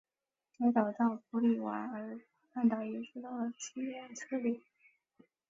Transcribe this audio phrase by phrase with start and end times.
[0.57, 2.19] 该岛到波利瓦尔
[2.51, 4.61] 半岛也收到了自愿撤离令。